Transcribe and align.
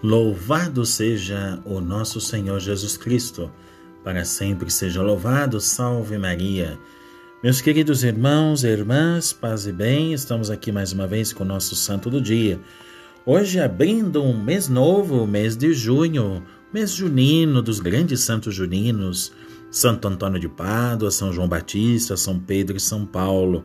Louvado 0.00 0.86
seja 0.86 1.58
o 1.64 1.80
nosso 1.80 2.20
Senhor 2.20 2.60
Jesus 2.60 2.96
Cristo, 2.96 3.50
para 4.04 4.24
sempre 4.24 4.70
seja 4.70 5.02
louvado. 5.02 5.60
Salve 5.60 6.16
Maria. 6.16 6.78
Meus 7.42 7.60
queridos 7.60 8.04
irmãos 8.04 8.62
e 8.62 8.68
irmãs, 8.68 9.32
paz 9.32 9.66
e 9.66 9.72
bem, 9.72 10.12
estamos 10.12 10.50
aqui 10.50 10.70
mais 10.70 10.92
uma 10.92 11.08
vez 11.08 11.32
com 11.32 11.42
o 11.42 11.46
nosso 11.46 11.74
Santo 11.74 12.08
do 12.10 12.20
Dia. 12.20 12.60
Hoje 13.26 13.58
abrindo 13.58 14.22
um 14.22 14.40
mês 14.40 14.68
novo, 14.68 15.26
mês 15.26 15.56
de 15.56 15.72
junho, 15.72 16.44
mês 16.72 16.92
junino 16.92 17.60
dos 17.60 17.80
grandes 17.80 18.20
santos 18.20 18.54
juninos, 18.54 19.32
Santo 19.68 20.06
Antônio 20.06 20.38
de 20.38 20.48
Pádua, 20.48 21.10
São 21.10 21.32
João 21.32 21.48
Batista, 21.48 22.16
São 22.16 22.38
Pedro 22.38 22.76
e 22.76 22.80
São 22.80 23.04
Paulo. 23.04 23.64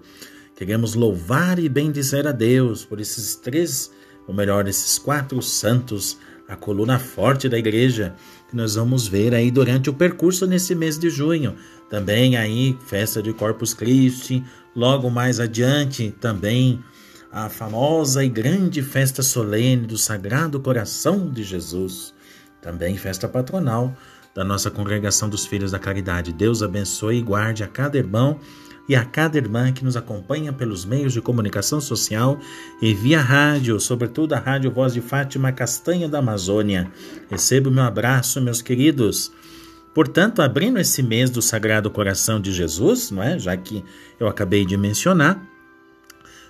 Queremos 0.55 0.95
louvar 0.95 1.59
e 1.59 1.69
bendizer 1.69 2.25
a 2.25 2.31
Deus 2.31 2.83
por 2.83 2.99
esses 2.99 3.35
três 3.35 3.91
ou 4.27 4.33
melhor, 4.33 4.67
esses 4.67 4.97
quatro 4.97 5.41
santos, 5.41 6.17
a 6.47 6.55
coluna 6.55 6.99
forte 6.99 7.49
da 7.49 7.57
igreja, 7.57 8.15
que 8.49 8.55
nós 8.55 8.75
vamos 8.75 9.07
ver 9.07 9.33
aí 9.33 9.49
durante 9.49 9.89
o 9.89 9.93
percurso 9.93 10.45
nesse 10.45 10.75
mês 10.75 10.97
de 10.97 11.09
junho. 11.09 11.55
Também 11.89 12.37
aí, 12.37 12.77
festa 12.85 13.21
de 13.21 13.33
Corpus 13.33 13.73
Christi, 13.73 14.43
logo 14.75 15.09
mais 15.09 15.39
adiante 15.39 16.13
também 16.19 16.83
a 17.31 17.49
famosa 17.49 18.23
e 18.23 18.29
grande 18.29 18.83
festa 18.83 19.23
solene 19.23 19.87
do 19.87 19.97
Sagrado 19.97 20.59
Coração 20.59 21.29
de 21.29 21.43
Jesus. 21.43 22.13
Também 22.61 22.95
festa 22.95 23.27
patronal 23.27 23.95
da 24.35 24.43
nossa 24.43 24.69
congregação 24.69 25.27
dos 25.27 25.45
Filhos 25.45 25.71
da 25.71 25.79
Caridade. 25.79 26.31
Deus 26.31 26.61
abençoe 26.61 27.17
e 27.17 27.21
guarde 27.21 27.63
a 27.63 27.67
cada 27.67 27.97
irmão 27.97 28.39
e 28.87 28.95
a 28.95 29.05
cada 29.05 29.37
irmã 29.37 29.71
que 29.71 29.83
nos 29.83 29.95
acompanha 29.95 30.51
pelos 30.51 30.83
meios 30.83 31.13
de 31.13 31.21
comunicação 31.21 31.79
social 31.79 32.39
e 32.81 32.93
via 32.93 33.21
rádio, 33.21 33.79
sobretudo 33.79 34.33
a 34.33 34.39
Rádio 34.39 34.71
Voz 34.71 34.93
de 34.93 35.01
Fátima 35.01 35.51
Castanha 35.51 36.09
da 36.09 36.19
Amazônia. 36.19 36.91
Recebo 37.29 37.71
meu 37.71 37.83
abraço, 37.83 38.41
meus 38.41 38.61
queridos. 38.61 39.31
Portanto, 39.93 40.41
abrindo 40.41 40.79
esse 40.79 41.01
mês 41.01 41.29
do 41.29 41.41
Sagrado 41.41 41.89
Coração 41.89 42.41
de 42.41 42.51
Jesus, 42.51 43.11
não 43.11 43.23
é? 43.23 43.37
já 43.39 43.55
que 43.55 43.83
eu 44.19 44.27
acabei 44.27 44.65
de 44.65 44.75
mencionar, 44.75 45.41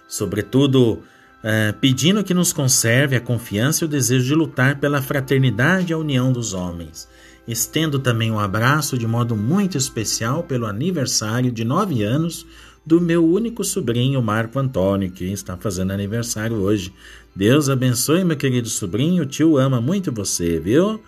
sobretudo 0.08 1.04
eh, 1.44 1.74
pedindo 1.80 2.24
que 2.24 2.34
nos 2.34 2.54
conserve 2.54 3.16
a 3.16 3.22
confiança 3.22 3.84
e 3.84 3.86
o 3.86 3.90
desejo 3.90 4.26
de 4.26 4.34
lutar 4.34 4.80
pela 4.80 5.02
fraternidade 5.02 5.92
e 5.92 5.94
a 5.94 5.98
união 5.98 6.32
dos 6.32 6.54
homens 6.54 7.08
Estendo 7.48 8.00
também 8.00 8.32
um 8.32 8.40
abraço 8.40 8.98
de 8.98 9.06
modo 9.06 9.36
muito 9.36 9.78
especial 9.78 10.44
pelo 10.44 10.66
aniversário 10.66 11.52
de 11.52 11.66
nove 11.66 12.02
anos 12.02 12.46
do 12.86 13.02
meu 13.02 13.26
único 13.26 13.64
sobrinho 13.64 14.22
Marco 14.22 14.60
Antônio, 14.60 15.12
que 15.12 15.26
está 15.26 15.58
fazendo 15.58 15.92
aniversário 15.92 16.58
hoje. 16.58 16.94
Deus 17.36 17.70
abençoe, 17.70 18.24
meu 18.24 18.38
querido 18.38 18.70
sobrinho, 18.70 19.24
o 19.24 19.26
tio 19.26 19.58
ama 19.58 19.82
muito 19.82 20.12
você, 20.12 20.60
viu? 20.60 21.02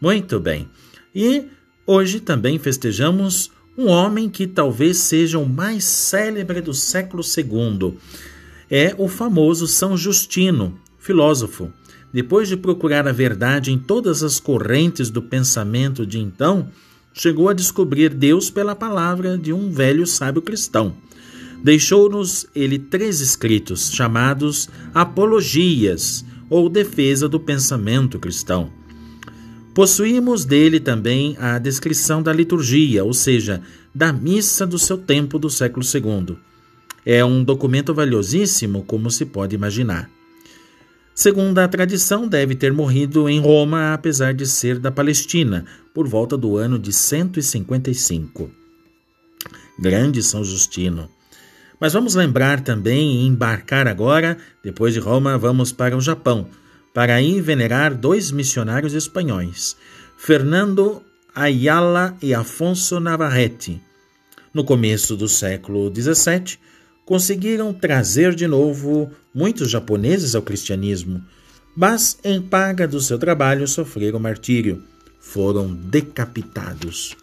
Muito 0.00 0.38
bem. 0.38 0.68
E 1.14 1.46
hoje 1.86 2.20
também 2.20 2.58
festejamos 2.58 3.50
um 3.76 3.88
homem 3.88 4.28
que 4.28 4.46
talvez 4.46 4.98
seja 4.98 5.38
o 5.38 5.48
mais 5.48 5.84
célebre 5.84 6.60
do 6.60 6.72
século 6.72 7.22
II. 7.22 7.98
É 8.70 8.94
o 8.96 9.08
famoso 9.08 9.66
São 9.66 9.96
Justino, 9.96 10.78
filósofo 10.98 11.72
depois 12.14 12.46
de 12.46 12.56
procurar 12.56 13.08
a 13.08 13.12
verdade 13.12 13.72
em 13.72 13.78
todas 13.78 14.22
as 14.22 14.38
correntes 14.38 15.10
do 15.10 15.20
pensamento 15.20 16.06
de 16.06 16.20
então, 16.20 16.68
chegou 17.12 17.48
a 17.48 17.52
descobrir 17.52 18.14
Deus 18.14 18.48
pela 18.48 18.76
palavra 18.76 19.36
de 19.36 19.52
um 19.52 19.68
velho 19.72 20.06
sábio 20.06 20.40
cristão. 20.40 20.94
Deixou-nos 21.60 22.46
ele 22.54 22.78
três 22.78 23.20
escritos 23.20 23.90
chamados 23.90 24.68
Apologias, 24.94 26.24
ou 26.48 26.68
Defesa 26.68 27.28
do 27.28 27.40
Pensamento 27.40 28.16
Cristão. 28.20 28.70
Possuímos 29.74 30.44
dele 30.44 30.78
também 30.78 31.36
a 31.40 31.58
descrição 31.58 32.22
da 32.22 32.32
liturgia, 32.32 33.02
ou 33.02 33.12
seja, 33.12 33.60
da 33.92 34.12
missa 34.12 34.64
do 34.64 34.78
seu 34.78 34.98
tempo 34.98 35.36
do 35.36 35.50
século 35.50 35.84
II. 35.84 36.36
É 37.04 37.24
um 37.24 37.42
documento 37.42 37.92
valiosíssimo, 37.92 38.84
como 38.84 39.10
se 39.10 39.26
pode 39.26 39.56
imaginar. 39.56 40.08
Segundo 41.14 41.60
a 41.60 41.68
tradição, 41.68 42.26
deve 42.26 42.56
ter 42.56 42.72
morrido 42.72 43.28
em 43.28 43.38
Roma, 43.38 43.94
apesar 43.94 44.34
de 44.34 44.44
ser 44.46 44.80
da 44.80 44.90
Palestina, 44.90 45.64
por 45.94 46.08
volta 46.08 46.36
do 46.36 46.56
ano 46.56 46.76
de 46.76 46.92
155. 46.92 48.50
Grande 49.78 50.20
São 50.24 50.42
Justino. 50.42 51.08
Mas 51.80 51.92
vamos 51.92 52.16
lembrar 52.16 52.62
também 52.62 53.22
e 53.22 53.26
embarcar 53.26 53.86
agora, 53.86 54.36
depois 54.62 54.92
de 54.92 54.98
Roma, 54.98 55.38
vamos 55.38 55.70
para 55.70 55.96
o 55.96 56.00
Japão, 56.00 56.48
para 56.92 57.14
aí 57.14 57.40
venerar 57.40 57.94
dois 57.94 58.32
missionários 58.32 58.92
espanhóis, 58.92 59.76
Fernando 60.16 61.00
Ayala 61.32 62.16
e 62.20 62.34
Afonso 62.34 62.98
Navarrete. 62.98 63.80
No 64.52 64.64
começo 64.64 65.16
do 65.16 65.28
século 65.28 65.92
XVII, 65.94 66.58
conseguiram 67.04 67.72
trazer 67.72 68.34
de 68.34 68.46
novo 68.46 69.10
muitos 69.34 69.70
japoneses 69.70 70.34
ao 70.34 70.42
cristianismo, 70.42 71.22
mas 71.76 72.18
em 72.24 72.40
paga 72.40 72.86
do 72.86 73.00
seu 73.00 73.18
trabalho 73.18 73.66
sofreram 73.66 74.18
martírio. 74.18 74.82
Foram 75.20 75.74
decapitados. 75.74 77.16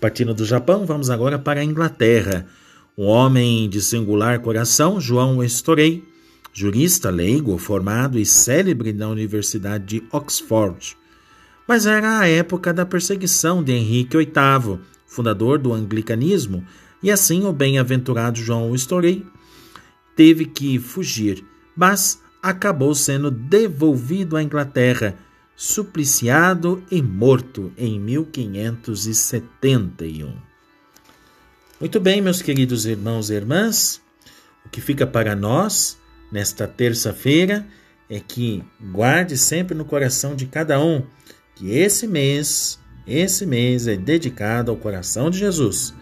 Partindo 0.00 0.34
do 0.34 0.44
Japão, 0.44 0.84
vamos 0.84 1.10
agora 1.10 1.38
para 1.38 1.60
a 1.60 1.64
Inglaterra. 1.64 2.46
Um 2.96 3.04
homem 3.04 3.68
de 3.68 3.80
singular 3.80 4.40
coração, 4.40 5.00
João 5.00 5.42
Storey, 5.44 6.04
jurista 6.52 7.10
leigo, 7.10 7.58
formado 7.58 8.18
e 8.18 8.26
célebre 8.26 8.92
na 8.92 9.08
Universidade 9.08 9.84
de 9.84 10.04
Oxford. 10.12 10.96
Mas 11.66 11.86
era 11.86 12.20
a 12.20 12.28
época 12.28 12.72
da 12.72 12.84
perseguição 12.84 13.62
de 13.62 13.72
Henrique 13.72 14.16
VIII, 14.16 14.78
fundador 15.06 15.58
do 15.58 15.72
anglicanismo, 15.72 16.64
e 17.04 17.10
assim 17.10 17.44
o 17.44 17.52
bem-aventurado 17.52 18.40
João 18.40 18.74
Storey 18.74 19.26
teve 20.16 20.46
que 20.46 20.78
fugir, 20.78 21.44
mas 21.76 22.18
acabou 22.42 22.94
sendo 22.94 23.30
devolvido 23.30 24.38
à 24.38 24.42
Inglaterra, 24.42 25.14
supliciado 25.54 26.82
e 26.90 27.02
morto 27.02 27.70
em 27.76 28.00
1571. 28.00 30.34
Muito 31.78 32.00
bem, 32.00 32.22
meus 32.22 32.40
queridos 32.40 32.86
irmãos 32.86 33.28
e 33.28 33.34
irmãs, 33.34 34.00
o 34.64 34.70
que 34.70 34.80
fica 34.80 35.06
para 35.06 35.36
nós 35.36 35.98
nesta 36.32 36.66
terça-feira 36.66 37.66
é 38.08 38.18
que 38.18 38.64
guarde 38.80 39.36
sempre 39.36 39.74
no 39.74 39.84
coração 39.84 40.34
de 40.34 40.46
cada 40.46 40.82
um 40.82 41.02
que 41.54 41.70
esse 41.70 42.06
mês, 42.06 42.80
esse 43.06 43.44
mês 43.44 43.86
é 43.86 43.94
dedicado 43.94 44.70
ao 44.70 44.76
coração 44.78 45.28
de 45.28 45.36
Jesus 45.36 45.92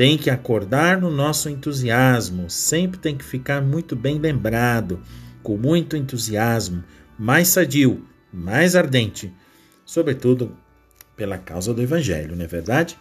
tem 0.00 0.16
que 0.16 0.30
acordar 0.30 0.98
no 0.98 1.10
nosso 1.10 1.50
entusiasmo, 1.50 2.48
sempre 2.48 2.98
tem 2.98 3.14
que 3.14 3.22
ficar 3.22 3.60
muito 3.60 3.94
bem 3.94 4.18
lembrado, 4.18 4.98
com 5.42 5.58
muito 5.58 5.94
entusiasmo, 5.94 6.82
mais 7.18 7.48
sadio, 7.48 8.08
mais 8.32 8.74
ardente, 8.74 9.30
sobretudo 9.84 10.56
pela 11.14 11.36
causa 11.36 11.74
do 11.74 11.82
Evangelho, 11.82 12.34
não 12.34 12.42
é 12.42 12.48
verdade? 12.48 12.98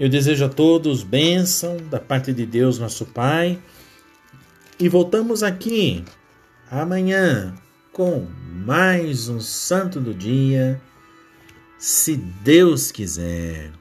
Eu 0.00 0.08
desejo 0.08 0.44
a 0.44 0.48
todos 0.48 1.04
bênção 1.04 1.76
da 1.88 2.00
parte 2.00 2.32
de 2.32 2.44
Deus, 2.44 2.80
nosso 2.80 3.06
Pai, 3.06 3.56
e 4.76 4.88
voltamos 4.88 5.40
aqui 5.44 6.04
amanhã 6.68 7.54
com 7.92 8.26
mais 8.66 9.28
um 9.28 9.38
Santo 9.38 10.00
do 10.00 10.12
Dia, 10.12 10.82
se 11.78 12.16
Deus 12.16 12.90
quiser. 12.90 13.79